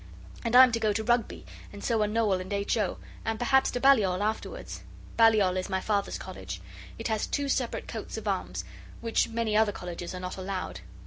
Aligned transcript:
And 0.43 0.55
I 0.55 0.63
am 0.63 0.71
to 0.71 0.79
go 0.79 0.93
to 0.93 1.03
Rugby, 1.03 1.45
and 1.71 1.83
so 1.83 2.01
are 2.01 2.07
Noel 2.07 2.41
and 2.41 2.51
H. 2.51 2.75
O., 2.75 2.97
and 3.23 3.37
perhaps 3.37 3.69
to 3.69 3.79
Balliol 3.79 4.23
afterwards. 4.23 4.81
Balliol 5.15 5.57
is 5.57 5.69
my 5.69 5.79
Father's 5.79 6.17
college. 6.17 6.59
It 6.97 7.07
has 7.09 7.27
two 7.27 7.47
separate 7.47 7.87
coats 7.87 8.17
of 8.17 8.27
arms, 8.27 8.65
which 9.01 9.29
many 9.29 9.55
other 9.55 9.71
colleges 9.71 10.15
are 10.15 10.19
not 10.19 10.37
allowed. 10.37 10.79